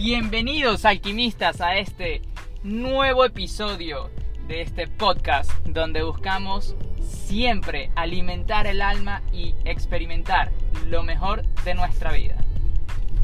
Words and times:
Bienvenidos 0.00 0.84
alquimistas 0.84 1.60
a 1.60 1.76
este 1.76 2.22
nuevo 2.62 3.24
episodio 3.24 4.12
de 4.46 4.62
este 4.62 4.86
podcast 4.86 5.50
donde 5.64 6.04
buscamos 6.04 6.76
siempre 7.00 7.90
alimentar 7.96 8.68
el 8.68 8.80
alma 8.80 9.22
y 9.32 9.56
experimentar 9.64 10.52
lo 10.86 11.02
mejor 11.02 11.42
de 11.64 11.74
nuestra 11.74 12.12
vida. 12.12 12.36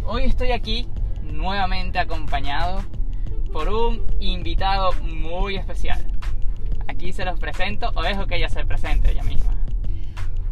Hoy 0.04 0.24
estoy 0.24 0.50
aquí 0.50 0.88
nuevamente 1.22 2.00
acompañado 2.00 2.84
por 3.52 3.68
un 3.68 4.04
invitado 4.18 4.92
muy 4.94 5.54
especial. 5.54 6.04
Aquí 6.88 7.12
se 7.12 7.24
los 7.24 7.38
presento 7.38 7.92
o 7.94 8.02
dejo 8.02 8.26
que 8.26 8.34
ella 8.34 8.48
se 8.48 8.66
presente 8.66 9.12
ella 9.12 9.22
misma. 9.22 9.54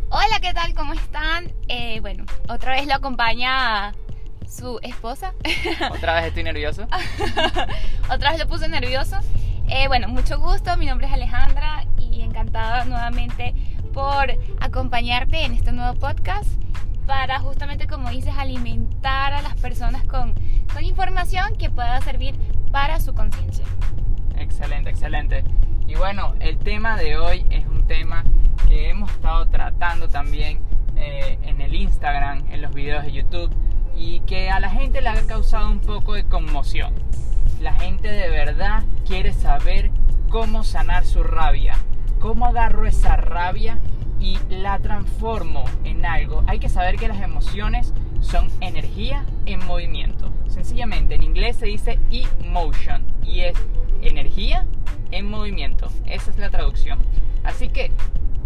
Hola, 0.09 0.39
¿qué 0.41 0.55
tal? 0.55 0.73
¿Cómo 0.75 0.93
están? 0.93 1.51
Eh, 1.67 1.99
bueno, 2.01 2.27
otra 2.49 2.75
vez 2.75 2.87
lo 2.87 2.95
acompaña 2.95 3.93
su 4.53 4.79
esposa. 4.83 5.33
Otra 5.91 6.15
vez 6.15 6.27
estoy 6.27 6.45
nervioso. 6.45 6.87
otra 8.11 8.31
vez 8.31 8.41
lo 8.41 8.47
puse 8.47 8.69
nervioso. 8.69 9.17
Eh, 9.69 9.89
bueno, 9.89 10.09
mucho 10.09 10.39
gusto, 10.39 10.77
mi 10.77 10.87
nombre 10.87 11.07
es 11.07 11.13
Alejandra 11.13 11.87
y 11.99 12.21
encantada 12.21 12.85
nuevamente 12.85 13.55
por 13.95 14.33
acompañarte 14.61 15.45
en 15.45 15.55
este 15.55 15.73
nuevo 15.73 15.99
podcast 15.99 16.49
para 17.07 17.41
justamente, 17.41 17.87
como 17.87 18.11
dices, 18.11 18.35
alimentar 18.37 19.33
a 19.33 19.43
las 19.43 19.55
personas 19.55 20.05
con, 20.05 20.35
con 20.73 20.85
información 20.85 21.57
que 21.57 21.71
pueda 21.71 22.01
servir 22.03 22.35
para 22.71 23.01
su 23.01 23.15
conciencia. 23.15 23.65
Excelente, 24.37 24.91
excelente. 24.91 25.45
Y 25.87 25.95
bueno, 25.95 26.35
el 26.41 26.59
tema 26.59 26.97
de 26.97 27.17
hoy 27.17 27.45
es 27.51 27.67
un 27.67 27.87
tema 27.87 28.25
que 28.69 28.91
hemos 28.91 29.11
estado 29.11 29.47
tratando 29.47 30.09
también 30.09 30.61
eh, 30.97 31.39
en 31.43 31.61
el 31.61 31.75
Instagram, 31.75 32.45
en 32.51 32.63
los 32.63 32.73
videos 32.73 33.05
de 33.05 33.13
YouTube, 33.13 33.51
y 33.97 34.21
que 34.21 34.51
a 34.51 34.61
la 34.61 34.71
gente 34.71 35.01
le 35.01 35.09
ha 35.09 35.27
causado 35.27 35.71
un 35.71 35.81
poco 35.81 36.15
de 36.15 36.25
conmoción. 36.25 36.95
La 37.61 37.75
gente 37.75 38.09
de 38.09 38.29
verdad 38.29 38.83
quiere 39.07 39.33
saber 39.33 39.91
cómo 40.29 40.65
sanar 40.65 41.05
su 41.05 41.23
rabia, 41.23 41.77
cómo 42.21 42.47
agarro 42.47 42.87
esa 42.87 43.17
rabia 43.17 43.79
y 44.21 44.39
la 44.49 44.79
transformo 44.79 45.65
en 45.85 46.07
algo. 46.07 46.43
Hay 46.47 46.59
que 46.59 46.69
saber 46.69 46.97
que 46.97 47.09
las 47.09 47.21
emociones 47.21 47.93
son 48.21 48.49
energía 48.61 49.25
en 49.47 49.65
movimiento. 49.67 50.33
Sencillamente, 50.49 51.17
en 51.17 51.23
inglés 51.23 51.57
se 51.57 51.67
dice 51.67 51.99
emotion 52.11 53.05
y 53.25 53.41
es 53.41 53.55
energía 54.01 54.65
en 55.11 55.29
movimiento. 55.29 55.89
Esa 56.07 56.31
es 56.31 56.39
la 56.39 56.51
traducción. 56.51 56.99
Así 57.45 57.69
que 57.69 57.91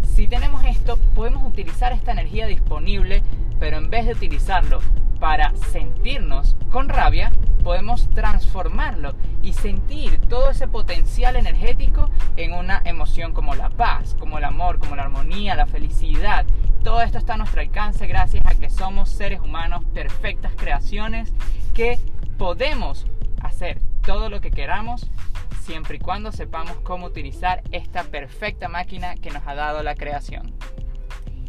si 0.03 0.27
tenemos 0.27 0.63
esto, 0.65 0.97
podemos 1.13 1.45
utilizar 1.45 1.93
esta 1.93 2.11
energía 2.11 2.47
disponible, 2.47 3.21
pero 3.59 3.77
en 3.77 3.89
vez 3.89 4.05
de 4.07 4.13
utilizarlo 4.13 4.79
para 5.27 5.53
sentirnos 5.57 6.55
con 6.71 6.87
rabia, 6.87 7.33
podemos 7.61 8.09
transformarlo 8.11 9.13
y 9.41 9.51
sentir 9.51 10.21
todo 10.21 10.51
ese 10.51 10.69
potencial 10.69 11.35
energético 11.35 12.09
en 12.37 12.53
una 12.53 12.81
emoción 12.85 13.33
como 13.33 13.53
la 13.53 13.67
paz, 13.67 14.15
como 14.17 14.37
el 14.37 14.45
amor, 14.45 14.79
como 14.79 14.95
la 14.95 15.03
armonía, 15.03 15.53
la 15.55 15.65
felicidad. 15.65 16.45
Todo 16.81 17.01
esto 17.01 17.17
está 17.17 17.33
a 17.33 17.37
nuestro 17.37 17.59
alcance 17.59 18.07
gracias 18.07 18.41
a 18.45 18.55
que 18.55 18.69
somos 18.69 19.09
seres 19.09 19.41
humanos, 19.41 19.83
perfectas 19.93 20.53
creaciones, 20.55 21.33
que 21.73 21.99
podemos 22.37 23.05
hacer 23.41 23.81
todo 24.05 24.29
lo 24.29 24.39
que 24.39 24.51
queramos 24.51 25.11
siempre 25.59 25.97
y 25.97 25.99
cuando 25.99 26.31
sepamos 26.31 26.77
cómo 26.83 27.07
utilizar 27.07 27.63
esta 27.73 28.03
perfecta 28.03 28.69
máquina 28.69 29.15
que 29.15 29.31
nos 29.31 29.45
ha 29.45 29.55
dado 29.55 29.83
la 29.83 29.95
creación. 29.95 30.53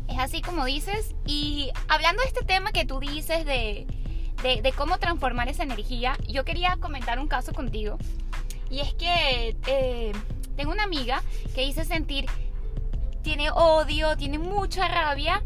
Es 0.09 0.19
así 0.19 0.43
como 0.43 0.65
dices. 0.65 1.15
Y 1.27 1.71
hablando 1.89 2.23
de 2.23 2.29
este 2.29 2.45
tema 2.45 2.73
que 2.73 2.85
tú 2.85 3.01
dices 3.01 3.45
de, 3.45 3.87
de, 4.43 4.73
cómo 4.77 4.99
transformar 4.99 5.49
esa 5.49 5.63
energía, 5.63 6.17
yo 6.27 6.45
quería 6.45 6.77
comentar 6.81 7.19
un 7.19 7.29
caso 7.29 7.53
contigo. 7.53 7.99
Y 8.71 8.81
es 8.81 8.95
que 8.95 9.57
eh, 9.67 10.13
tengo 10.57 10.73
una 10.73 10.85
amiga 10.85 11.23
que 11.55 11.63
dice 11.63 11.85
sentir, 11.85 12.27
tiene 13.23 13.51
odio, 13.51 14.17
tiene 14.17 14.39
mucha 14.39 14.89
rabia 14.89 15.43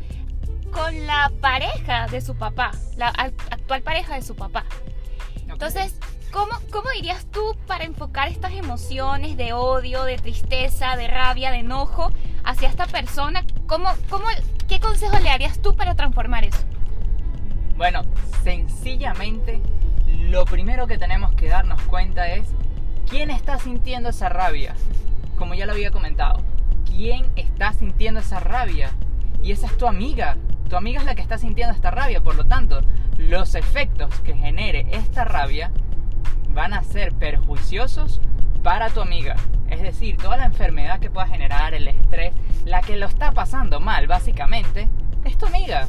con 0.73 1.07
la 1.07 1.31
pareja 1.41 2.07
de 2.09 2.21
su 2.21 2.35
papá, 2.35 2.73
la 2.97 3.09
actual 3.09 3.83
pareja 3.83 4.15
de 4.15 4.23
su 4.23 4.35
papá. 4.35 4.65
Entonces, 5.49 5.97
¿cómo, 6.33 6.53
¿cómo 6.71 6.91
dirías 6.91 7.27
tú 7.27 7.57
para 7.67 7.85
enfocar 7.85 8.29
estas 8.29 8.53
emociones 8.53 9.37
de 9.37 9.53
odio, 9.53 10.05
de 10.05 10.17
tristeza, 10.17 10.97
de 10.97 11.07
rabia, 11.09 11.51
de 11.51 11.59
enojo 11.59 12.11
hacia 12.43 12.69
esta 12.69 12.87
persona? 12.87 13.45
¿Cómo, 13.67 13.91
cómo, 14.09 14.25
¿Qué 14.73 14.81
consejo 14.81 15.19
le 15.19 15.29
harías 15.29 15.59
tú 15.59 15.77
para 15.77 15.95
transformar 15.95 16.47
eso? 16.47 16.65
Bueno, 17.77 18.07
sencillamente 18.43 19.61
lo 20.07 20.47
primero 20.47 20.87
que 20.87 20.97
tenemos 20.97 21.35
que 21.35 21.51
darnos 21.51 21.83
cuenta 21.83 22.27
es 22.33 22.49
quién 23.07 23.31
está 23.31 23.59
sintiendo 23.59 24.09
esa 24.09 24.31
rabia. 24.31 24.75
Como 25.37 25.53
ya 25.53 25.67
lo 25.67 25.73
había 25.73 25.91
comentado, 25.91 26.41
quién 26.87 27.27
está 27.37 27.75
sintiendo 27.75 28.21
esa 28.21 28.41
rabia. 28.41 28.93
Y 29.43 29.53
esa 29.53 29.67
es 29.67 29.77
tu 29.77 29.87
amiga. 29.87 30.39
Tu 30.71 30.77
amiga 30.77 31.01
es 31.01 31.05
la 31.05 31.15
que 31.15 31.21
está 31.21 31.37
sintiendo 31.37 31.75
esta 31.75 31.91
rabia. 31.91 32.23
Por 32.23 32.37
lo 32.37 32.47
tanto, 32.47 32.81
los 33.19 33.55
efectos 33.55 34.21
que 34.21 34.35
genere 34.35 34.87
esta 34.93 35.25
rabia 35.25 35.71
van 36.49 36.73
a 36.73 36.83
ser 36.83 37.13
perjuiciosos 37.13 38.23
para 38.63 38.89
tu 38.89 39.03
amiga. 39.03 39.37
Es 39.73 39.81
decir, 39.81 40.19
toda 40.19 40.37
la 40.37 40.45
enfermedad 40.45 41.01
que 41.01 41.09
pueda 41.09 41.27
generar, 41.27 41.73
el 41.73 41.89
estrés, 41.89 42.35
la 42.67 42.83
que 42.83 42.97
lo 42.97 43.07
está 43.07 43.33
pasando 43.33 43.81
mal, 43.81 44.07
básicamente, 44.07 44.89
es 45.25 45.39
tu 45.39 45.47
amiga. 45.47 45.89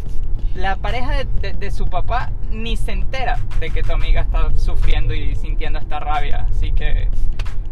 La 0.56 0.78
pareja 0.78 1.26
de, 1.26 1.72
su 1.72 1.88
papá 1.88 2.32
ni 2.50 2.78
se 2.78 2.94
entera 2.94 3.40
de 3.60 3.72
que 3.72 3.84
tu 3.84 3.92
amiga 3.92 4.22
está 4.22 4.56
sufriendo 4.56 5.14
y 5.14 5.36
sintiendo 5.36 5.80
esta 5.80 6.00
rabia. 6.00 6.48
Así 6.50 6.72
que 6.72 7.10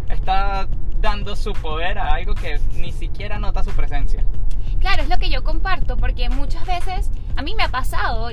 está 0.10 0.68
dando 1.00 1.38
su 1.38 1.54
poder 1.54 1.98
a 1.98 2.16
algo 2.16 2.36
que 2.36 2.60
ni 2.76 2.92
siquiera 2.92 3.40
nota 3.40 3.64
su 3.64 3.72
presencia. 3.72 4.26
Claro, 4.82 5.04
es 5.04 5.10
lo 5.10 5.18
que 5.18 5.30
yo 5.30 5.44
comparto, 5.46 5.96
porque 5.96 6.30
muchas 6.30 6.66
veces 6.66 7.10
a 7.38 7.42
mí 7.42 7.56
me 7.56 7.64
ha 7.64 7.70
pasado 7.70 8.30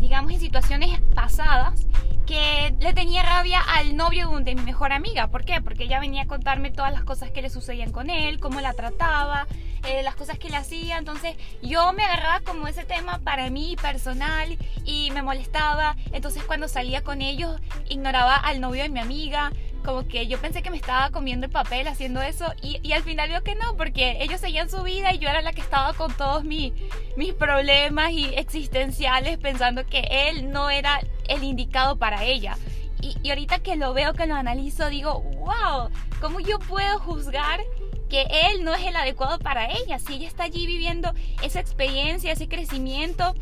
digamos, 0.00 0.32
en 0.32 0.40
situaciones 0.40 0.98
pasadas 1.14 1.86
que 2.28 2.74
le 2.78 2.92
tenía 2.92 3.22
rabia 3.22 3.58
al 3.58 3.96
novio 3.96 4.28
de 4.40 4.54
mi 4.54 4.60
mejor 4.60 4.92
amiga. 4.92 5.28
¿Por 5.28 5.46
qué? 5.46 5.62
Porque 5.62 5.84
ella 5.84 5.98
venía 5.98 6.24
a 6.24 6.26
contarme 6.26 6.70
todas 6.70 6.92
las 6.92 7.02
cosas 7.02 7.30
que 7.30 7.40
le 7.40 7.48
sucedían 7.48 7.90
con 7.90 8.10
él, 8.10 8.38
cómo 8.38 8.60
la 8.60 8.74
trataba, 8.74 9.46
eh, 9.86 10.02
las 10.02 10.14
cosas 10.14 10.38
que 10.38 10.50
le 10.50 10.56
hacía. 10.56 10.98
Entonces 10.98 11.36
yo 11.62 11.90
me 11.94 12.04
agarraba 12.04 12.40
como 12.40 12.68
ese 12.68 12.84
tema 12.84 13.18
para 13.24 13.48
mí 13.48 13.76
personal 13.80 14.58
y 14.84 15.10
me 15.12 15.22
molestaba. 15.22 15.96
Entonces 16.12 16.44
cuando 16.44 16.68
salía 16.68 17.02
con 17.02 17.22
ellos 17.22 17.58
ignoraba 17.88 18.36
al 18.36 18.60
novio 18.60 18.82
de 18.82 18.90
mi 18.90 19.00
amiga 19.00 19.50
como 19.88 20.06
que 20.06 20.26
yo 20.26 20.38
pensé 20.38 20.60
que 20.60 20.70
me 20.70 20.76
estaba 20.76 21.08
comiendo 21.08 21.46
el 21.46 21.50
papel 21.50 21.88
haciendo 21.88 22.20
eso 22.20 22.44
y, 22.60 22.92
al 22.92 23.02
final 23.04 23.30
vio 23.30 23.42
que 23.42 23.54
no, 23.54 23.74
porque 23.74 24.18
ellos 24.20 24.38
seguían 24.38 24.68
su 24.68 24.82
vida 24.82 25.14
y 25.14 25.18
yo 25.18 25.30
era 25.30 25.40
la 25.40 25.54
que 25.54 25.62
estaba 25.62 25.94
con 25.94 26.14
todos 26.14 26.44
mis, 26.44 26.74
mis 27.16 27.32
problemas 27.32 28.12
y 28.12 28.26
existenciales 28.34 29.38
pensando 29.38 29.86
que 29.86 30.06
él 30.10 30.50
no 30.50 30.68
era 30.68 31.00
el 31.26 31.42
indicado 31.42 31.96
para 31.96 32.24
ella. 32.24 32.58
Y, 33.00 33.16
y 33.22 33.30
ahorita 33.30 33.60
que 33.60 33.76
lo 33.76 33.94
veo, 33.94 34.12
que 34.12 34.26
lo 34.26 34.34
analizo, 34.34 34.90
digo, 34.90 35.22
wow, 35.22 35.88
¿cómo 36.20 36.38
yo 36.38 36.58
puedo 36.58 36.98
juzgar 36.98 37.60
que 38.10 38.26
él 38.50 38.64
no 38.64 38.74
es 38.74 38.84
el 38.84 38.94
adecuado 38.94 39.38
para 39.38 39.72
ella? 39.72 39.98
Si 39.98 40.16
ella 40.16 40.28
está 40.28 40.42
allí 40.42 40.66
viviendo 40.66 41.14
esa 41.42 41.60
experiencia, 41.60 42.32
ese 42.32 42.46
crecimiento 42.46 43.34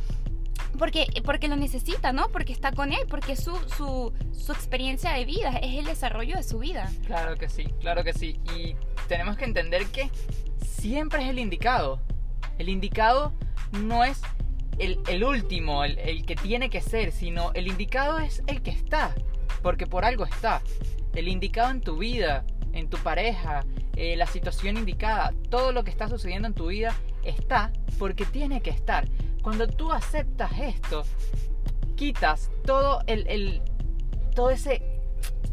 porque, 0.76 1.06
porque 1.24 1.48
lo 1.48 1.56
necesita, 1.56 2.12
¿no? 2.12 2.28
Porque 2.28 2.52
está 2.52 2.72
con 2.72 2.92
él, 2.92 3.00
porque 3.08 3.36
su, 3.36 3.56
su, 3.76 4.12
su 4.32 4.52
experiencia 4.52 5.12
de 5.12 5.24
vida, 5.24 5.50
es 5.62 5.78
el 5.78 5.84
desarrollo 5.84 6.36
de 6.36 6.42
su 6.42 6.58
vida. 6.58 6.90
Claro 7.06 7.36
que 7.36 7.48
sí, 7.48 7.64
claro 7.80 8.04
que 8.04 8.12
sí. 8.12 8.40
Y 8.56 8.76
tenemos 9.08 9.36
que 9.36 9.44
entender 9.44 9.86
que 9.86 10.10
siempre 10.64 11.22
es 11.24 11.30
el 11.30 11.38
indicado. 11.38 12.00
El 12.58 12.68
indicado 12.68 13.32
no 13.82 14.04
es 14.04 14.20
el, 14.78 15.00
el 15.08 15.24
último, 15.24 15.84
el, 15.84 15.98
el, 15.98 16.24
que 16.24 16.36
tiene 16.36 16.70
que 16.70 16.80
ser, 16.80 17.12
sino 17.12 17.52
el 17.54 17.66
indicado 17.68 18.18
es 18.18 18.42
el 18.46 18.62
que 18.62 18.70
está, 18.70 19.14
porque 19.62 19.86
por 19.86 20.04
algo 20.04 20.24
está. 20.24 20.62
El 21.14 21.28
indicado 21.28 21.70
en 21.70 21.80
tu 21.80 21.96
vida, 21.98 22.44
en 22.72 22.88
tu 22.88 22.98
pareja, 22.98 23.64
eh, 23.96 24.14
la 24.16 24.26
situación 24.26 24.76
indicada, 24.76 25.32
todo 25.48 25.72
lo 25.72 25.82
que 25.82 25.90
está 25.90 26.08
sucediendo 26.08 26.46
en 26.46 26.54
tu 26.54 26.66
vida 26.66 26.94
está 27.24 27.72
porque 27.98 28.26
tiene 28.26 28.60
que 28.60 28.70
estar. 28.70 29.08
Cuando 29.46 29.68
tú 29.68 29.92
aceptas 29.92 30.50
esto, 30.58 31.04
quitas 31.94 32.50
todo 32.64 33.00
el, 33.06 33.62
todo 34.34 34.50
ese, 34.50 34.82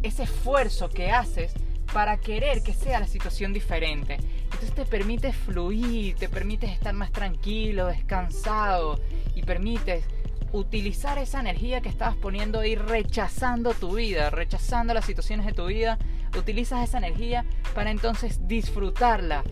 ese 0.01 0.23
esfuerzo 0.23 0.89
que 0.89 1.11
haces 1.11 1.53
para 1.93 2.17
querer 2.17 2.63
que 2.63 2.73
sea 2.73 2.99
la 2.99 3.05
situación 3.05 3.53
diferente. 3.53 4.17
Entonces 4.45 4.73
te 4.73 4.85
permite 4.85 5.31
fluir, 5.31 6.15
te 6.15 6.27
permites 6.27 6.71
estar 6.71 6.95
más 6.95 7.11
tranquilo, 7.11 7.85
descansado 7.85 8.99
y 9.35 9.43
permites 9.43 10.05
utilizar 10.53 11.19
esa 11.19 11.41
energía 11.41 11.81
que 11.81 11.89
estabas 11.89 12.15
poniendo 12.15 12.61
ahí 12.61 12.73
rechazando 12.73 13.75
tu 13.75 13.97
vida, 13.97 14.31
rechazando 14.31 14.95
las 14.95 15.05
situaciones 15.05 15.45
de 15.45 15.53
tu 15.53 15.67
vida. 15.67 15.99
Utilizas 16.35 16.83
esa 16.83 16.97
energía 16.97 17.45
para 17.75 17.91
entonces 17.91 18.47
disfrutarla, 18.47 19.43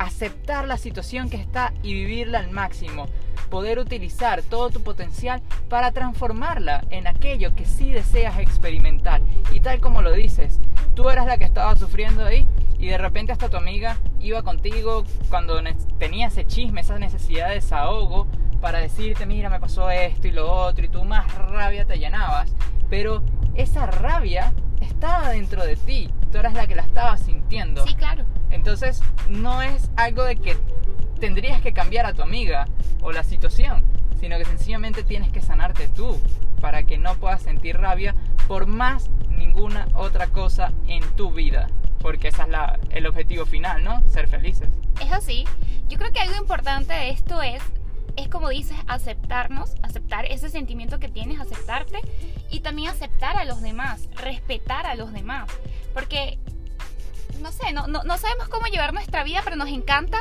aceptar 0.00 0.66
la 0.66 0.78
situación 0.78 1.28
que 1.28 1.36
está 1.36 1.74
y 1.82 1.92
vivirla 1.92 2.38
al 2.38 2.50
máximo, 2.50 3.06
poder 3.50 3.78
utilizar 3.78 4.42
todo 4.42 4.70
tu 4.70 4.82
potencial 4.82 5.42
para 5.68 5.92
transformarla 5.92 6.84
en 6.88 7.06
aquello 7.06 7.54
que 7.54 7.66
sí 7.66 7.92
deseas 7.92 8.38
experimentar. 8.38 9.20
Y 9.52 9.60
tal 9.60 9.78
como 9.80 10.00
lo 10.00 10.12
dices, 10.12 10.58
tú 10.94 11.10
eras 11.10 11.26
la 11.26 11.36
que 11.36 11.44
estaba 11.44 11.76
sufriendo 11.76 12.24
ahí 12.24 12.46
y 12.78 12.86
de 12.86 12.96
repente 12.96 13.32
hasta 13.32 13.50
tu 13.50 13.58
amiga 13.58 13.98
iba 14.20 14.42
contigo 14.42 15.04
cuando 15.28 15.60
tenía 15.98 16.28
ese 16.28 16.46
chisme, 16.46 16.80
esa 16.80 16.98
necesidad 16.98 17.48
de 17.48 17.56
desahogo 17.56 18.26
para 18.62 18.78
decirte, 18.78 19.26
mira, 19.26 19.50
me 19.50 19.60
pasó 19.60 19.90
esto 19.90 20.28
y 20.28 20.32
lo 20.32 20.50
otro 20.50 20.82
y 20.82 20.88
tú 20.88 21.04
más 21.04 21.34
rabia 21.34 21.84
te 21.84 21.98
llenabas. 21.98 22.54
Pero 22.88 23.22
esa 23.54 23.84
rabia 23.84 24.54
estaba 24.80 25.28
dentro 25.28 25.62
de 25.62 25.76
ti, 25.76 26.10
tú 26.32 26.38
eras 26.38 26.54
la 26.54 26.66
que 26.66 26.74
la 26.74 26.82
estabas 26.82 27.20
sintiendo. 27.20 27.86
Sí, 27.86 27.94
claro. 27.94 28.24
Entonces, 28.50 29.00
no 29.28 29.62
es 29.62 29.90
algo 29.96 30.24
de 30.24 30.36
que 30.36 30.56
tendrías 31.20 31.60
que 31.60 31.72
cambiar 31.72 32.06
a 32.06 32.14
tu 32.14 32.22
amiga 32.22 32.66
o 33.02 33.12
la 33.12 33.22
situación, 33.22 33.82
sino 34.18 34.38
que 34.38 34.44
sencillamente 34.44 35.02
tienes 35.02 35.32
que 35.32 35.40
sanarte 35.40 35.88
tú 35.88 36.20
para 36.60 36.82
que 36.82 36.98
no 36.98 37.14
puedas 37.16 37.42
sentir 37.42 37.76
rabia 37.78 38.14
por 38.48 38.66
más 38.66 39.10
ninguna 39.30 39.86
otra 39.94 40.26
cosa 40.28 40.72
en 40.86 41.02
tu 41.16 41.32
vida. 41.32 41.68
Porque 42.00 42.28
ese 42.28 42.42
es 42.42 42.48
la, 42.48 42.78
el 42.90 43.06
objetivo 43.06 43.44
final, 43.44 43.84
¿no? 43.84 44.02
Ser 44.08 44.26
felices. 44.28 44.68
Es 45.02 45.12
así. 45.12 45.44
Yo 45.88 45.98
creo 45.98 46.12
que 46.12 46.20
algo 46.20 46.36
importante 46.36 46.92
de 46.92 47.10
esto 47.10 47.42
es, 47.42 47.62
es 48.16 48.28
como 48.28 48.48
dices, 48.48 48.76
aceptarnos, 48.86 49.74
aceptar 49.82 50.24
ese 50.26 50.48
sentimiento 50.48 50.98
que 50.98 51.08
tienes, 51.08 51.40
aceptarte 51.40 51.98
y 52.50 52.60
también 52.60 52.88
aceptar 52.88 53.36
a 53.36 53.44
los 53.44 53.60
demás, 53.60 54.08
respetar 54.16 54.86
a 54.86 54.94
los 54.94 55.12
demás. 55.12 55.48
Porque 55.92 56.38
no 57.40 57.52
sé, 57.52 57.72
no, 57.72 57.86
no, 57.86 58.18
sabemos 58.18 58.48
cómo 58.48 58.66
llevar 58.66 58.92
nuestra 58.92 59.24
vida, 59.24 59.40
pero 59.44 59.56
nos 59.56 59.68
encanta 59.68 60.18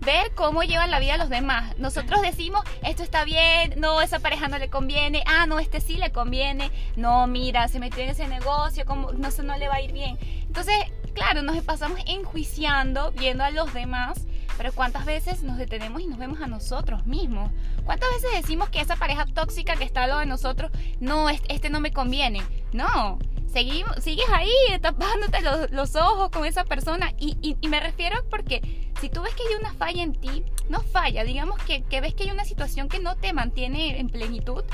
ver 0.00 0.32
cómo 0.34 0.62
llevan 0.62 0.90
la 0.90 0.98
vida 0.98 1.16
los 1.16 1.28
demás. 1.28 1.76
Nosotros 1.78 2.22
decimos, 2.22 2.62
esto 2.82 3.02
está 3.02 3.24
bien, 3.24 3.74
no, 3.76 4.00
esa 4.00 4.18
pareja 4.18 4.48
no 4.48 4.58
le 4.58 4.70
conviene, 4.70 5.22
ah, 5.26 5.46
no, 5.46 5.58
este 5.58 5.80
sí 5.80 5.96
le 5.96 6.10
conviene, 6.10 6.70
no, 6.96 7.26
mira, 7.26 7.68
se 7.68 7.80
metió 7.80 8.02
en 8.02 8.10
ese 8.10 8.26
negocio, 8.26 8.86
como, 8.86 9.12
no 9.12 9.30
sé, 9.30 9.42
no 9.42 9.56
le 9.58 9.68
va 9.68 9.74
a 9.74 9.82
ir 9.82 9.92
bien. 9.92 10.18
Entonces, 10.46 10.74
claro, 11.14 11.42
nos 11.42 11.62
pasamos 11.64 12.00
enjuiciando, 12.06 13.12
viendo 13.12 13.44
a 13.44 13.50
los 13.50 13.74
demás, 13.74 14.26
pero 14.56 14.72
¿cuántas 14.72 15.04
veces 15.04 15.42
nos 15.42 15.56
detenemos 15.56 16.02
y 16.02 16.06
nos 16.06 16.18
vemos 16.18 16.40
a 16.40 16.46
nosotros 16.46 17.06
mismos? 17.06 17.50
¿Cuántas 17.84 18.10
veces 18.10 18.30
decimos 18.34 18.68
que 18.68 18.80
esa 18.80 18.96
pareja 18.96 19.26
tóxica 19.26 19.74
que 19.76 19.84
está 19.84 20.04
al 20.04 20.10
lado 20.10 20.20
de 20.20 20.26
nosotros, 20.26 20.70
no, 21.00 21.28
este 21.30 21.70
no 21.70 21.80
me 21.80 21.92
conviene? 21.92 22.42
No, 22.72 23.18
seguimos, 23.50 23.96
sigues 24.02 24.28
ahí 24.32 24.50
tapándote 24.80 25.38
los, 25.70 25.96
ojos 25.96 26.30
con 26.30 26.44
esa 26.44 26.64
persona. 26.64 27.12
Y, 27.18 27.56
me 27.68 27.80
refiero 27.80 28.24
porque 28.30 28.90
si 29.00 29.08
tú 29.08 29.22
ves 29.22 29.34
que 29.34 29.42
hay 29.48 29.60
una 29.60 29.74
falla 29.74 30.02
en 30.02 30.12
ti, 30.12 30.44
no 30.68 30.80
falla, 30.80 31.24
digamos 31.24 31.58
que, 31.62 31.82
ves 32.00 32.14
que 32.14 32.24
hay 32.24 32.30
una 32.30 32.44
situación 32.44 32.88
que 32.88 32.98
no 32.98 33.16
te 33.16 33.32
mantiene 33.32 33.98
en 33.98 34.08
plenitud 34.08 34.64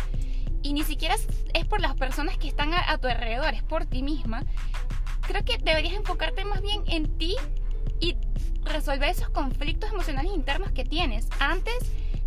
y 0.63 0.73
ni 0.73 0.83
siquiera 0.83 1.15
es, 1.15 1.65
por 1.67 1.81
las 1.81 1.95
personas 1.95 2.37
que 2.39 2.49
están 2.49 2.75
a, 2.75 2.99
tu 2.99 3.09
alrededor, 3.09 3.55
es 3.55 3.63
por 3.63 3.87
ti 3.87 4.03
misma. 4.03 4.45
Creo 5.27 5.45
que 5.45 5.59
deberías 5.59 5.95
enfocarte 5.95 6.45
más 6.45 6.63
bien 6.63 6.83
en 6.87 7.17
ti 7.19 7.37
y 8.01 8.17
resolver 8.65 9.09
esos 9.09 9.29
conflictos 9.29 9.91
emocionales 9.91 10.33
internos 10.33 10.73
que 10.73 10.85
tienes 10.85 11.29
antes 11.39 11.75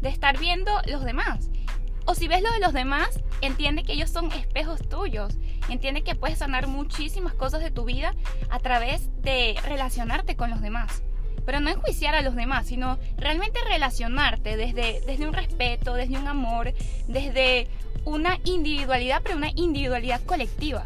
de 0.02 0.10
estar 0.10 0.38
viendo 0.40 0.72
los 0.88 1.04
demás. 1.04 1.50
O 2.06 2.16
si 2.16 2.28
ves 2.28 2.42
lo 2.42 2.52
de 2.52 2.60
los 2.60 2.74
demás, 2.74 3.20
entiende 3.42 3.84
que 3.84 3.94
ellos 3.94 4.10
son 4.10 4.32
espejos 4.32 4.88
tuyos. 4.90 5.36
Entiende 5.70 6.02
que 6.02 6.16
puedes 6.16 6.40
sanar 6.40 6.68
muchísimas 6.68 7.34
cosas 7.34 7.62
de 7.62 7.72
tu 7.72 7.86
vida 7.86 8.14
a 8.50 8.60
través 8.60 9.10
de 9.22 9.56
relacionarte 9.64 10.36
con 10.36 10.50
los 10.50 10.62
demás. 10.62 11.04
Pero 11.46 11.60
no 11.60 11.70
enjuiciar 11.70 12.16
a 12.16 12.22
los 12.22 12.36
demás, 12.36 12.68
sino 12.68 12.98
realmente 13.18 13.60
relacionarte 13.68 14.58
desde, 14.58 15.02
desde 15.06 15.28
un 15.28 15.34
respeto, 15.34 15.94
desde 15.94 16.18
un 16.18 16.28
amor, 16.28 16.74
desde 17.08 17.68
una 18.06 18.40
individualidad, 18.44 19.22
pero 19.24 19.38
una 19.38 19.52
individualidad 19.56 20.22
colectiva. 20.26 20.86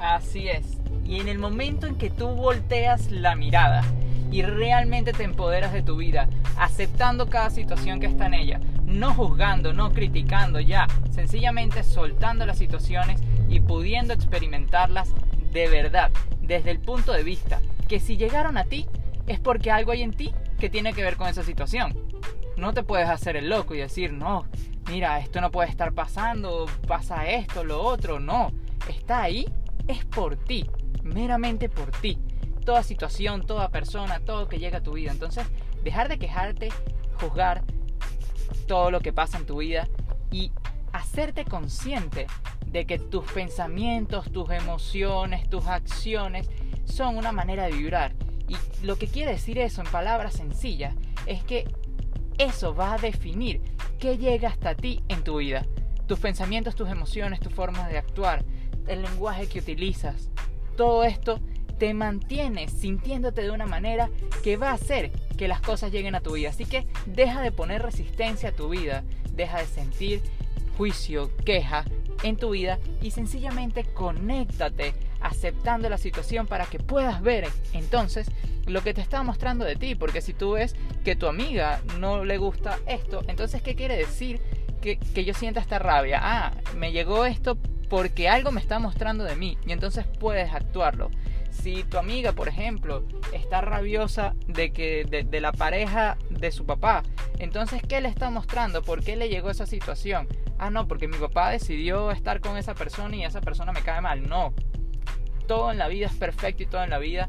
Así 0.00 0.48
es. 0.48 0.78
Y 1.04 1.20
en 1.20 1.28
el 1.28 1.38
momento 1.38 1.86
en 1.86 1.96
que 1.96 2.10
tú 2.10 2.28
volteas 2.28 3.10
la 3.10 3.34
mirada 3.34 3.82
y 4.30 4.42
realmente 4.42 5.12
te 5.12 5.24
empoderas 5.24 5.72
de 5.72 5.82
tu 5.82 5.96
vida, 5.96 6.28
aceptando 6.58 7.28
cada 7.28 7.50
situación 7.50 7.98
que 7.98 8.06
está 8.06 8.26
en 8.26 8.34
ella, 8.34 8.60
no 8.84 9.14
juzgando, 9.14 9.72
no 9.72 9.92
criticando 9.92 10.60
ya, 10.60 10.86
sencillamente 11.10 11.82
soltando 11.82 12.44
las 12.46 12.58
situaciones 12.58 13.20
y 13.48 13.60
pudiendo 13.60 14.14
experimentarlas 14.14 15.12
de 15.52 15.68
verdad, 15.68 16.10
desde 16.40 16.70
el 16.70 16.80
punto 16.80 17.12
de 17.12 17.22
vista 17.22 17.60
que 17.88 18.00
si 18.00 18.16
llegaron 18.16 18.58
a 18.58 18.64
ti 18.64 18.86
es 19.26 19.40
porque 19.40 19.70
algo 19.70 19.92
hay 19.92 20.02
en 20.02 20.12
ti 20.12 20.32
que 20.58 20.70
tiene 20.70 20.92
que 20.92 21.02
ver 21.02 21.16
con 21.16 21.28
esa 21.28 21.42
situación. 21.42 21.94
No 22.56 22.72
te 22.72 22.82
puedes 22.82 23.08
hacer 23.08 23.36
el 23.36 23.48
loco 23.48 23.74
y 23.74 23.78
decir, 23.78 24.12
no, 24.12 24.46
mira, 24.88 25.18
esto 25.20 25.40
no 25.40 25.50
puede 25.50 25.70
estar 25.70 25.92
pasando, 25.92 26.66
pasa 26.86 27.28
esto, 27.28 27.64
lo 27.64 27.82
otro, 27.82 28.20
no, 28.20 28.52
está 28.88 29.22
ahí, 29.22 29.46
es 29.86 30.04
por 30.04 30.36
ti, 30.36 30.68
meramente 31.02 31.68
por 31.68 31.90
ti 31.92 32.18
toda 32.68 32.82
situación, 32.82 33.46
toda 33.46 33.70
persona, 33.70 34.20
todo 34.20 34.46
que 34.46 34.58
llega 34.58 34.78
a 34.78 34.82
tu 34.82 34.92
vida. 34.92 35.10
Entonces, 35.10 35.46
dejar 35.84 36.10
de 36.10 36.18
quejarte, 36.18 36.68
juzgar 37.18 37.64
todo 38.66 38.90
lo 38.90 39.00
que 39.00 39.10
pasa 39.10 39.38
en 39.38 39.46
tu 39.46 39.60
vida 39.60 39.88
y 40.30 40.52
hacerte 40.92 41.46
consciente 41.46 42.26
de 42.70 42.86
que 42.86 42.98
tus 42.98 43.24
pensamientos, 43.32 44.30
tus 44.30 44.50
emociones, 44.50 45.48
tus 45.48 45.66
acciones 45.66 46.48
son 46.84 47.16
una 47.16 47.32
manera 47.32 47.64
de 47.64 47.72
vibrar. 47.72 48.14
Y 48.48 48.56
lo 48.84 48.96
que 48.96 49.08
quiere 49.08 49.32
decir 49.32 49.58
eso 49.58 49.82
en 49.82 49.90
palabras 49.90 50.34
sencillas 50.34 50.94
es 51.26 51.42
que 51.44 51.66
eso 52.38 52.74
va 52.74 52.94
a 52.94 52.98
definir 52.98 53.60
qué 53.98 54.16
llega 54.16 54.48
hasta 54.48 54.74
ti 54.74 55.02
en 55.08 55.22
tu 55.24 55.38
vida. 55.38 55.66
Tus 56.06 56.18
pensamientos, 56.18 56.74
tus 56.74 56.88
emociones, 56.88 57.40
tu 57.40 57.50
forma 57.50 57.88
de 57.88 57.98
actuar, 57.98 58.44
el 58.86 59.02
lenguaje 59.02 59.48
que 59.48 59.58
utilizas. 59.58 60.30
Todo 60.76 61.04
esto 61.04 61.40
te 61.78 61.92
mantienes 61.94 62.72
sintiéndote 62.72 63.42
de 63.42 63.50
una 63.50 63.66
manera 63.66 64.08
que 64.42 64.56
va 64.56 64.70
a 64.70 64.74
hacer 64.74 65.10
que 65.36 65.48
las 65.48 65.60
cosas 65.60 65.92
lleguen 65.92 66.14
a 66.14 66.20
tu 66.20 66.32
vida. 66.32 66.50
Así 66.50 66.64
que 66.64 66.86
deja 67.06 67.42
de 67.42 67.52
poner 67.52 67.82
resistencia 67.82 68.50
a 68.50 68.52
tu 68.52 68.68
vida, 68.70 69.04
deja 69.32 69.58
de 69.58 69.66
sentir 69.66 70.22
juicio, 70.76 71.30
queja 71.44 71.84
en 72.22 72.36
tu 72.36 72.50
vida 72.50 72.78
y 73.02 73.10
sencillamente 73.10 73.84
conéctate 73.84 74.94
aceptando 75.20 75.88
la 75.88 75.98
situación 75.98 76.46
para 76.46 76.66
que 76.66 76.78
puedas 76.78 77.22
ver 77.22 77.48
entonces 77.72 78.30
lo 78.66 78.82
que 78.82 78.94
te 78.94 79.00
está 79.00 79.22
mostrando 79.22 79.64
de 79.64 79.76
ti. 79.76 79.94
Porque 79.94 80.20
si 80.20 80.32
tú 80.32 80.52
ves 80.52 80.76
que 81.04 81.16
tu 81.16 81.26
amiga 81.26 81.80
no 81.98 82.24
le 82.24 82.38
gusta 82.38 82.78
esto, 82.86 83.22
entonces 83.28 83.62
¿qué 83.62 83.74
quiere 83.74 83.96
decir 83.96 84.40
que, 84.80 84.98
que 84.98 85.24
yo 85.24 85.34
sienta 85.34 85.60
esta 85.60 85.78
rabia? 85.78 86.20
Ah, 86.22 86.52
me 86.76 86.92
llegó 86.92 87.24
esto 87.26 87.56
porque 87.88 88.28
algo 88.28 88.52
me 88.52 88.60
está 88.60 88.78
mostrando 88.78 89.24
de 89.24 89.34
mí 89.34 89.56
y 89.66 89.72
entonces 89.72 90.06
puedes 90.18 90.52
actuarlo 90.52 91.10
si 91.62 91.82
tu 91.84 91.98
amiga, 91.98 92.32
por 92.32 92.48
ejemplo, 92.48 93.04
está 93.32 93.60
rabiosa 93.60 94.34
de 94.46 94.72
que 94.72 95.04
de, 95.04 95.40
la 95.40 95.52
pareja 95.52 96.16
de 96.30 96.52
su 96.52 96.64
papá, 96.66 97.02
entonces 97.38 97.82
¿qué 97.86 98.00
le 98.00 98.08
está 98.08 98.30
mostrando? 98.30 98.82
¿Por 98.82 99.02
qué 99.02 99.16
le 99.16 99.28
llegó 99.28 99.50
esa 99.50 99.66
situación? 99.66 100.28
Ah, 100.58 100.70
no, 100.70 100.88
porque 100.88 101.06
mi 101.06 101.16
papá 101.16 101.50
decidió 101.50 102.10
estar 102.10 102.40
con 102.40 102.56
esa 102.56 102.74
persona 102.74 103.14
y 103.16 103.24
esa 103.24 103.40
persona 103.40 103.72
me 103.72 103.82
cae 103.82 104.00
mal. 104.00 104.28
No. 104.28 104.52
Todo 105.46 105.70
en 105.70 105.78
la 105.78 105.88
vida 105.88 106.06
es 106.06 106.14
perfecto 106.14 106.64
y 106.64 106.66
todo 106.66 106.82
en 106.82 106.90
la 106.90 106.98
vida 106.98 107.28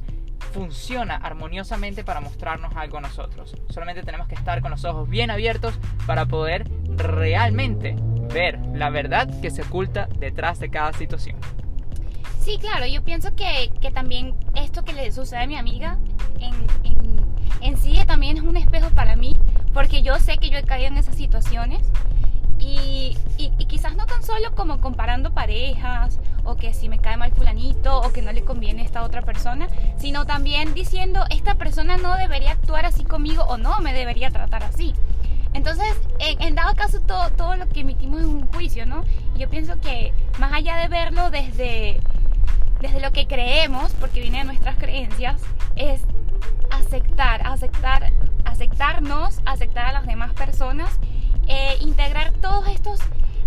funciona 0.51 1.15
armoniosamente 1.15 2.03
para 2.03 2.21
mostrarnos 2.21 2.75
algo 2.75 2.97
a 2.97 3.01
nosotros. 3.01 3.55
Solamente 3.69 4.01
tenemos 4.03 4.27
que 4.27 4.35
estar 4.35 4.61
con 4.61 4.71
los 4.71 4.83
ojos 4.83 5.07
bien 5.07 5.29
abiertos 5.29 5.77
para 6.07 6.25
poder 6.25 6.69
realmente 6.95 7.95
ver 8.33 8.59
la 8.73 8.89
verdad 8.89 9.29
que 9.41 9.51
se 9.51 9.61
oculta 9.61 10.07
detrás 10.17 10.59
de 10.59 10.69
cada 10.69 10.93
situación. 10.93 11.37
Sí, 12.39 12.57
claro, 12.57 12.87
yo 12.87 13.03
pienso 13.03 13.35
que, 13.35 13.71
que 13.79 13.91
también 13.91 14.33
esto 14.55 14.83
que 14.83 14.93
le 14.93 15.11
sucede 15.11 15.43
a 15.43 15.47
mi 15.47 15.55
amiga 15.55 15.99
en, 16.39 16.53
en, 16.83 17.25
en, 17.61 17.77
sí 17.77 17.99
también 18.07 18.37
es 18.37 18.43
un 18.43 18.57
espejo 18.57 18.89
para 18.91 19.15
mí, 19.15 19.35
porque 19.73 20.01
yo 20.01 20.17
sé 20.19 20.37
que 20.37 20.49
yo 20.49 20.57
he 20.57 20.63
caído 20.63 20.87
en 20.87 20.97
esas 20.97 21.15
situaciones 21.15 21.91
y, 22.77 23.17
y, 23.37 23.65
quizás 23.65 23.95
no 23.95 24.05
tan 24.05 24.23
solo 24.23 24.53
como 24.55 24.81
comparando 24.81 25.31
parejas 25.31 26.19
o 26.43 26.55
que 26.55 26.73
si 26.73 26.89
me 26.89 26.99
cae 26.99 27.17
mal 27.17 27.31
fulanito 27.31 28.01
o 28.01 28.11
que 28.11 28.21
no 28.21 28.31
le 28.31 28.43
conviene 28.43 28.83
esta 28.83 29.03
otra 29.03 29.21
persona, 29.21 29.67
sino 29.97 30.25
también 30.25 30.73
diciendo 30.73 31.23
esta 31.29 31.55
persona 31.55 31.97
no 31.97 32.15
debería 32.17 32.51
actuar 32.51 32.85
así 32.85 33.03
conmigo 33.03 33.43
o 33.43 33.57
no 33.57 33.79
me 33.79 33.93
debería 33.93 34.29
tratar 34.31 34.63
así. 34.63 34.93
Entonces, 35.53 35.87
en, 36.19 36.41
en, 36.41 36.55
dado 36.55 36.75
caso, 36.75 36.99
todo, 37.01 37.31
todo 37.31 37.55
lo 37.55 37.67
que 37.69 37.81
emitimos 37.81 38.21
es 38.21 38.27
un 38.27 38.47
juicio, 38.47 38.85
¿no? 38.85 39.03
Y 39.35 39.39
yo 39.39 39.49
pienso 39.49 39.79
que 39.79 40.13
más 40.37 40.53
allá 40.53 40.77
de 40.77 40.87
verlo 40.87 41.31
desde, 41.31 41.99
desde 42.81 42.99
lo 43.01 43.11
que 43.11 43.27
creemos, 43.27 43.93
porque 43.99 44.21
viene 44.21 44.39
de 44.39 44.43
nuestras 44.43 44.77
creencias, 44.77 45.41
es 45.75 46.01
aceptar, 46.69 47.45
aceptar, 47.45 48.11
aceptarnos, 48.45 49.39
aceptar 49.45 49.87
a 49.87 49.91
las 49.91 50.05
demás 50.05 50.33
personas, 50.33 50.99
e 51.49 51.77
integrar 51.81 52.31
todos 52.33 52.67
estos 52.67 52.99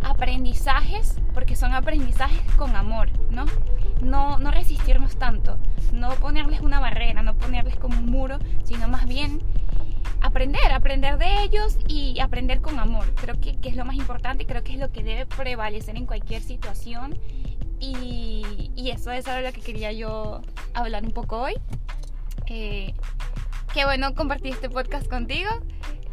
aprendizajes, 0.02 1.16
porque 1.32 1.56
son 1.56 1.72
aprendizajes 1.72 2.42
con 2.56 2.76
amor, 2.76 3.08
¿no? 3.30 3.46
No, 4.02 4.38
no 4.38 4.50
resistirnos 4.50 5.16
tanto, 5.16 5.58
no 5.92 6.10
ponerles 6.16 6.60
una 6.60 6.80
barrera, 6.80 7.22
no 7.22 7.34
ponerles 7.34 7.76
como 7.76 7.98
un 7.98 8.06
muro, 8.06 8.38
sino 8.64 8.88
más 8.88 9.06
bien 9.06 9.40
aprender, 10.20 10.72
aprender 10.72 11.18
de 11.18 11.42
ellos 11.42 11.78
y 11.86 12.18
aprender 12.20 12.60
con 12.60 12.78
amor. 12.78 13.06
Creo 13.14 13.40
que, 13.40 13.56
que, 13.58 13.68
es 13.68 13.76
lo 13.76 13.84
más 13.84 13.96
importante, 13.96 14.44
creo 14.44 14.62
que 14.62 14.74
es 14.74 14.78
lo 14.78 14.90
que 14.90 15.02
debe 15.02 15.24
prevalecer 15.24 15.96
en 15.96 16.06
cualquier 16.06 16.42
situación. 16.42 17.18
Y, 17.78 18.70
y 18.76 18.90
eso 18.90 19.10
es 19.10 19.26
algo 19.26 19.42
de 19.42 19.48
lo 19.48 19.52
que 19.52 19.60
quería 19.60 19.90
yo 19.92 20.40
hablar 20.74 21.04
un 21.04 21.10
poco 21.10 21.38
hoy. 21.40 21.54
Eh, 22.46 22.94
qué 23.72 23.84
bueno 23.84 24.14
compartir 24.14 24.52
este 24.52 24.68
podcast 24.68 25.08
contigo. 25.08 25.50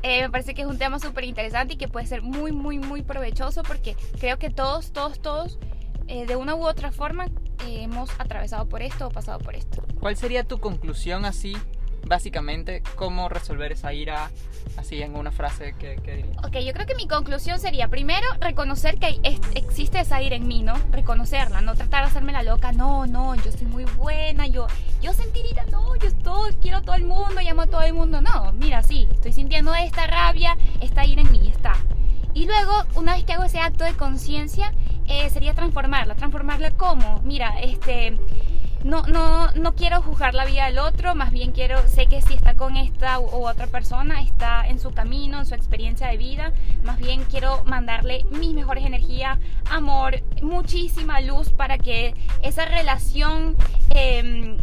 Eh, 0.02 0.22
me 0.22 0.30
parece 0.30 0.54
que 0.54 0.62
es 0.62 0.68
un 0.68 0.78
tema 0.78 1.00
súper 1.00 1.26
interesante 1.26 1.74
y 1.74 1.78
que 1.78 1.88
puede 1.88 2.08
ser 2.08 2.22
muy, 2.22 2.52
muy, 2.52 2.80
muy 2.80 3.02
provechoso 3.02 3.64
porque 3.64 3.96
creo 4.20 4.38
que 4.38 4.50
todos, 4.50 4.92
todos, 4.92 5.20
todos, 5.20 5.60
eh, 6.08 6.26
de 6.26 6.36
una 6.36 6.56
u 6.56 6.66
otra 6.66 6.92
forma, 6.92 7.26
eh, 7.26 7.84
hemos 7.84 8.10
atravesado 8.20 8.68
por 8.68 8.82
esto 8.82 9.08
o 9.08 9.10
pasado 9.10 9.40
por 9.40 9.56
esto. 9.56 9.84
¿Cuál 10.00 10.16
sería 10.16 10.44
tu 10.44 10.60
conclusión 10.60 11.26
así 11.26 11.58
básicamente 12.10 12.84
cómo 12.96 13.30
resolver 13.30 13.72
esa 13.72 13.94
ira 13.94 14.30
así 14.78 15.02
en 15.02 15.16
una 15.16 15.32
frase 15.32 15.76
que, 15.80 15.96
que 15.98 16.18
diría. 16.18 16.40
Ok, 16.44 16.58
yo 16.66 16.74
creo 16.74 16.86
que 16.86 16.96
mi 16.96 17.08
conclusión 17.08 17.60
sería 17.60 17.88
primero 17.88 18.28
reconocer 18.42 18.98
que 18.98 19.20
existe 19.56 20.00
esa 20.00 20.22
ira 20.22 20.36
en 20.36 20.48
mí, 20.48 20.64
¿no? 20.64 20.74
Reconocerla, 20.92 21.62
no 21.62 21.76
tratar 21.76 22.04
de 22.04 22.10
hacerme 22.10 22.34
la 22.34 22.44
loca, 22.44 22.72
no, 22.72 23.06
no, 23.06 23.36
yo 23.36 23.52
soy 23.52 23.68
muy 23.68 23.86
buena, 23.86 24.48
yo, 24.48 24.68
yo 25.02 25.14
sentir 25.14 25.46
ira, 25.46 25.66
no, 25.72 25.96
yo 25.96 26.08
estoy, 26.08 26.54
quiero 26.56 26.78
a 26.78 26.82
todo 26.82 26.96
el 26.96 27.06
mundo, 27.06 27.42
llamo 27.42 27.62
a 27.62 27.68
todo 27.68 27.82
el 27.82 27.94
mundo, 27.94 28.22
no, 28.22 28.52
mira, 28.54 28.84
sí, 28.84 29.08
estoy 29.12 29.32
sintiendo 29.32 29.74
esta 29.76 30.08
rabia, 30.08 30.58
esta 30.82 31.06
ira 31.06 31.22
en 31.22 31.32
mí, 31.32 31.48
está. 31.48 31.74
Y 32.34 32.46
luego, 32.46 32.74
una 32.96 33.16
vez 33.16 33.24
que 33.24 33.34
hago 33.34 33.44
ese 33.44 33.60
acto 33.60 33.84
de 33.84 33.94
conciencia, 33.94 34.72
eh, 35.08 35.30
sería 35.32 35.56
transformarla. 35.56 36.14
¿Transformarla 36.14 36.72
como, 36.72 37.22
Mira, 37.24 37.60
este 37.60 38.18
no, 38.84 39.04
no, 39.04 39.52
no 39.54 39.76
quiero 39.76 40.02
juzgar 40.02 40.34
la 40.34 40.46
vida 40.46 40.66
del 40.66 40.80
otro, 40.80 41.16
más 41.16 41.32
bien 41.32 41.52
quiero, 41.52 41.86
sé 41.88 42.06
que 42.06 42.22
si 42.22 42.34
está 42.34 42.56
con 42.56 42.78
esta 42.78 43.20
u, 43.20 43.48
otra 43.48 43.68
persona, 43.68 44.22
está 44.22 44.68
en 44.68 44.80
su 44.80 44.92
camino, 44.92 45.40
en 45.40 45.46
su 45.46 45.56
experiencia 45.56 46.08
de 46.08 46.18
vida, 46.18 46.54
más 46.84 46.98
bien 46.98 47.24
quiero 47.30 47.64
mandarle 47.66 48.26
mis 48.32 48.54
mejores 48.54 48.86
energías, 48.86 49.38
amor, 49.70 50.22
muchísima 50.42 51.22
luz 51.22 51.50
para 51.52 51.78
que 51.78 52.16
esa 52.42 52.66
relación... 52.66 53.56
Eh, 53.92 54.58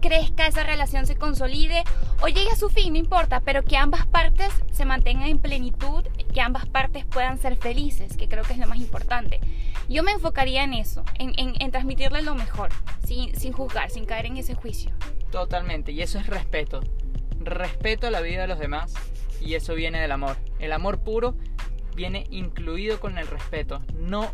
crezca, 0.00 0.46
esa 0.46 0.62
relación 0.62 1.06
se 1.06 1.16
consolide 1.16 1.84
o 2.22 2.28
llegue 2.28 2.50
a 2.50 2.56
su 2.56 2.68
fin, 2.68 2.92
no 2.92 2.98
importa, 2.98 3.40
pero 3.40 3.62
que 3.62 3.76
ambas 3.76 4.06
partes 4.06 4.52
se 4.72 4.84
mantengan 4.84 5.28
en 5.28 5.38
plenitud, 5.38 6.04
que 6.32 6.40
ambas 6.40 6.66
partes 6.66 7.04
puedan 7.04 7.38
ser 7.38 7.56
felices, 7.56 8.16
que 8.16 8.28
creo 8.28 8.44
que 8.44 8.54
es 8.54 8.58
lo 8.58 8.66
más 8.66 8.78
importante. 8.78 9.40
Yo 9.88 10.02
me 10.02 10.12
enfocaría 10.12 10.62
en 10.62 10.74
eso, 10.74 11.04
en, 11.18 11.32
en, 11.36 11.70
transmitirle 11.70 12.22
lo 12.22 12.34
mejor, 12.34 12.70
sin, 13.04 13.34
sin 13.34 13.52
juzgar, 13.52 13.90
sin 13.90 14.04
caer 14.04 14.26
en 14.26 14.36
ese 14.36 14.54
juicio. 14.54 14.92
Totalmente, 15.30 15.92
y 15.92 16.02
eso 16.02 16.18
es 16.18 16.26
respeto. 16.26 16.80
Respeto 17.40 18.06
a 18.06 18.10
la 18.10 18.20
vida 18.20 18.42
de 18.42 18.48
los 18.48 18.58
demás 18.58 18.94
y 19.40 19.54
eso 19.54 19.74
viene 19.74 20.00
del 20.00 20.12
amor. 20.12 20.36
El 20.58 20.72
amor 20.72 21.00
puro 21.00 21.34
viene 21.96 22.26
incluido 22.30 23.00
con 23.00 23.18
el 23.18 23.26
respeto, 23.26 23.82
no 23.94 24.32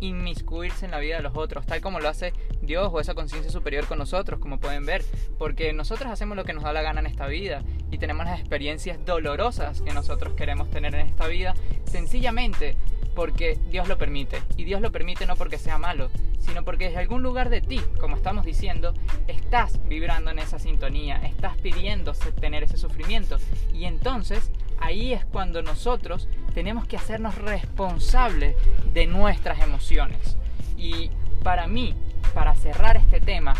inmiscuirse 0.00 0.84
en 0.84 0.90
la 0.90 0.98
vida 0.98 1.16
de 1.16 1.22
los 1.22 1.36
otros, 1.36 1.66
tal 1.66 1.80
como 1.80 2.00
lo 2.00 2.08
hace 2.08 2.32
Dios 2.62 2.90
o 2.92 3.00
esa 3.00 3.14
conciencia 3.14 3.50
superior 3.50 3.86
con 3.86 3.98
nosotros, 3.98 4.40
como 4.40 4.58
pueden 4.58 4.86
ver, 4.86 5.04
porque 5.38 5.72
nosotros 5.72 6.10
hacemos 6.10 6.36
lo 6.36 6.44
que 6.44 6.52
nos 6.52 6.64
da 6.64 6.72
la 6.72 6.82
gana 6.82 7.00
en 7.00 7.06
esta 7.06 7.26
vida 7.26 7.62
y 7.90 7.98
tenemos 7.98 8.26
las 8.26 8.40
experiencias 8.40 9.04
dolorosas 9.04 9.80
que 9.82 9.92
nosotros 9.92 10.34
queremos 10.34 10.70
tener 10.70 10.94
en 10.94 11.06
esta 11.06 11.26
vida, 11.26 11.54
sencillamente 11.84 12.76
porque 13.16 13.58
Dios 13.70 13.88
lo 13.88 13.98
permite. 13.98 14.42
Y 14.56 14.64
Dios 14.64 14.80
lo 14.80 14.92
permite 14.92 15.26
no 15.26 15.34
porque 15.34 15.58
sea 15.58 15.78
malo, 15.78 16.10
sino 16.38 16.62
porque 16.64 16.84
desde 16.84 17.00
algún 17.00 17.22
lugar 17.22 17.48
de 17.48 17.62
ti, 17.62 17.80
como 17.98 18.14
estamos 18.14 18.44
diciendo, 18.44 18.94
estás 19.26 19.80
vibrando 19.88 20.30
en 20.30 20.38
esa 20.38 20.60
sintonía, 20.60 21.16
estás 21.24 21.56
pidiendo 21.56 22.12
tener 22.38 22.62
ese 22.62 22.76
sufrimiento. 22.76 23.38
Y 23.72 23.86
entonces 23.86 24.52
ahí 24.78 25.14
es 25.14 25.24
cuando 25.24 25.62
nosotros 25.62 26.28
tenemos 26.56 26.86
que 26.86 26.96
hacernos 26.96 27.34
responsables 27.34 28.56
de 28.94 29.06
nuestras 29.06 29.60
emociones. 29.60 30.38
Y 30.78 31.10
para 31.42 31.66
mí, 31.66 31.94
para 32.32 32.54
cerrar 32.54 32.96
este 32.96 33.20
tema, 33.20 33.52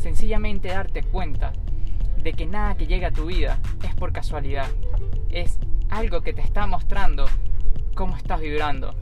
sencillamente 0.00 0.68
darte 0.68 1.02
cuenta 1.02 1.52
de 2.22 2.32
que 2.34 2.46
nada 2.46 2.76
que 2.76 2.86
llega 2.86 3.08
a 3.08 3.12
tu 3.12 3.26
vida 3.26 3.58
es 3.82 3.92
por 3.96 4.12
casualidad. 4.12 4.68
Es 5.30 5.58
algo 5.90 6.20
que 6.20 6.32
te 6.32 6.40
está 6.40 6.68
mostrando 6.68 7.26
cómo 7.96 8.16
estás 8.16 8.40
vibrando, 8.40 8.94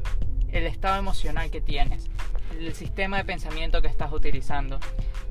el 0.48 0.66
estado 0.66 0.98
emocional 0.98 1.50
que 1.50 1.60
tienes, 1.60 2.08
el 2.58 2.72
sistema 2.72 3.18
de 3.18 3.26
pensamiento 3.26 3.82
que 3.82 3.88
estás 3.88 4.14
utilizando. 4.14 4.78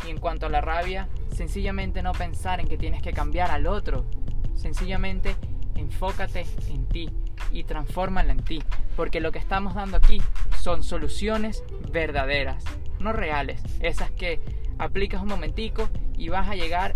Y 0.05 0.12
en 0.12 0.19
cuanto 0.19 0.45
a 0.45 0.50
la 0.50 0.62
rabia, 0.62 1.09
sencillamente 1.33 2.03
no 2.03 2.12
pensar 2.12 2.59
en 2.59 2.67
que 2.67 2.77
tienes 2.77 3.01
que 3.01 3.13
cambiar 3.13 3.50
al 3.50 3.65
otro. 3.65 4.05
Sencillamente 4.53 5.35
enfócate 5.74 6.45
en 6.69 6.85
ti 6.85 7.09
y 7.51 7.63
transfórmala 7.63 8.31
en 8.31 8.43
ti. 8.43 8.63
Porque 8.95 9.19
lo 9.19 9.31
que 9.31 9.39
estamos 9.39 9.75
dando 9.75 9.97
aquí 9.97 10.21
son 10.59 10.83
soluciones 10.83 11.63
verdaderas, 11.91 12.63
no 12.99 13.13
reales. 13.13 13.61
Esas 13.79 14.11
que 14.11 14.39
aplicas 14.77 15.21
un 15.21 15.29
momentico 15.29 15.89
y 16.17 16.29
vas 16.29 16.49
a 16.49 16.55
llegar 16.55 16.93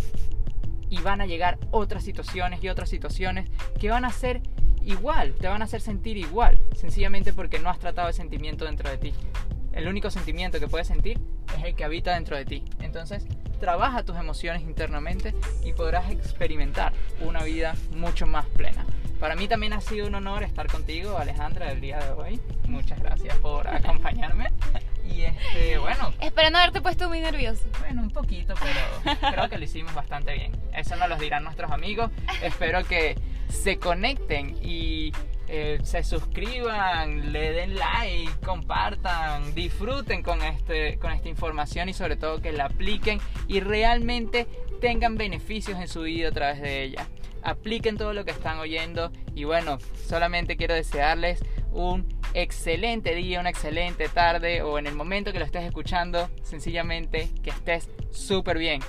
y 0.89 1.01
van 1.01 1.21
a 1.21 1.25
llegar 1.25 1.59
otras 1.71 2.03
situaciones 2.03 2.63
y 2.63 2.69
otras 2.69 2.89
situaciones 2.89 3.49
que 3.79 3.89
van 3.89 4.05
a 4.05 4.11
ser 4.11 4.41
igual, 4.83 5.33
te 5.33 5.47
van 5.47 5.61
a 5.61 5.65
hacer 5.65 5.81
sentir 5.81 6.17
igual, 6.17 6.59
sencillamente 6.75 7.31
porque 7.31 7.59
no 7.59 7.69
has 7.69 7.79
tratado 7.79 8.07
el 8.07 8.13
sentimiento 8.13 8.65
dentro 8.65 8.89
de 8.89 8.97
ti. 8.97 9.13
El 9.71 9.87
único 9.87 10.09
sentimiento 10.09 10.59
que 10.59 10.67
puedes 10.67 10.87
sentir 10.87 11.19
es 11.57 11.63
el 11.63 11.75
que 11.75 11.83
habita 11.83 12.13
dentro 12.13 12.35
de 12.35 12.45
ti. 12.45 12.63
Entonces, 12.81 13.25
trabaja 13.59 14.03
tus 14.03 14.17
emociones 14.17 14.63
internamente 14.63 15.35
y 15.63 15.73
podrás 15.73 16.09
experimentar 16.09 16.93
una 17.21 17.43
vida 17.43 17.75
mucho 17.95 18.25
más 18.25 18.45
plena. 18.47 18.85
Para 19.19 19.35
mí 19.35 19.47
también 19.47 19.73
ha 19.73 19.81
sido 19.81 20.07
un 20.07 20.15
honor 20.15 20.43
estar 20.43 20.67
contigo, 20.67 21.17
Alejandra, 21.17 21.71
el 21.71 21.81
día 21.81 21.99
de 21.99 22.11
hoy. 22.11 22.39
Muchas 22.67 22.99
gracias 23.01 23.35
por 23.37 23.67
acompañarme. 23.73 24.49
Y 25.03 25.23
este, 25.23 25.77
bueno. 25.77 26.13
Espero 26.21 26.49
no 26.51 26.59
haberte 26.59 26.81
puesto 26.81 27.09
muy 27.09 27.19
nervioso. 27.19 27.63
Bueno, 27.79 28.01
un 28.01 28.11
poquito, 28.11 28.53
pero 28.61 29.17
creo 29.33 29.49
que 29.49 29.57
lo 29.57 29.63
hicimos 29.65 29.93
bastante 29.93 30.33
bien. 30.33 30.53
Eso 30.73 30.95
nos 30.95 31.09
lo 31.09 31.17
dirán 31.17 31.43
nuestros 31.43 31.69
amigos. 31.71 32.11
Espero 32.41 32.83
que 32.85 33.17
se 33.49 33.77
conecten 33.77 34.55
y 34.63 35.11
eh, 35.49 35.79
se 35.83 36.03
suscriban, 36.03 37.33
le 37.33 37.51
den 37.51 37.75
like, 37.75 38.31
compartan, 38.45 39.53
disfruten 39.53 40.23
con, 40.23 40.41
este, 40.43 40.97
con 40.97 41.11
esta 41.11 41.27
información 41.27 41.89
y 41.89 41.93
sobre 41.93 42.15
todo 42.15 42.41
que 42.41 42.53
la 42.53 42.65
apliquen 42.65 43.19
y 43.47 43.59
realmente 43.59 44.47
tengan 44.79 45.17
beneficios 45.17 45.77
en 45.79 45.87
su 45.89 46.03
vida 46.03 46.29
a 46.29 46.31
través 46.31 46.61
de 46.61 46.83
ella. 46.83 47.07
Apliquen 47.43 47.97
todo 47.97 48.13
lo 48.13 48.25
que 48.25 48.31
están 48.31 48.59
oyendo 48.59 49.11
y 49.35 49.43
bueno, 49.43 49.79
solamente 50.07 50.57
quiero 50.57 50.73
desearles 50.73 51.39
un 51.71 52.07
excelente 52.33 53.15
día, 53.15 53.39
una 53.39 53.49
excelente 53.49 54.09
tarde 54.09 54.61
o 54.61 54.77
en 54.79 54.87
el 54.87 54.95
momento 54.95 55.31
que 55.31 55.39
lo 55.39 55.45
estés 55.45 55.63
escuchando, 55.63 56.29
sencillamente 56.43 57.29
que 57.43 57.49
estés 57.49 57.89
súper 58.11 58.57
bien. 58.57 58.81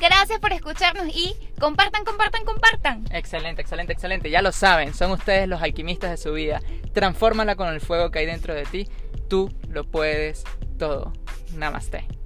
Gracias 0.00 0.40
por 0.40 0.52
escucharnos 0.52 1.06
y 1.08 1.36
compartan, 1.60 2.04
compartan, 2.04 2.44
compartan. 2.44 3.04
Excelente, 3.12 3.62
excelente, 3.62 3.92
excelente. 3.92 4.30
Ya 4.30 4.42
lo 4.42 4.50
saben, 4.50 4.94
son 4.94 5.12
ustedes 5.12 5.46
los 5.48 5.62
alquimistas 5.62 6.10
de 6.10 6.16
su 6.16 6.32
vida. 6.32 6.60
Transfórmala 6.92 7.54
con 7.56 7.68
el 7.68 7.80
fuego 7.80 8.10
que 8.10 8.20
hay 8.20 8.26
dentro 8.26 8.54
de 8.54 8.64
ti. 8.64 8.88
Tú 9.28 9.52
lo 9.68 9.84
puedes 9.84 10.44
todo. 10.78 11.12
Namaste. 11.54 12.21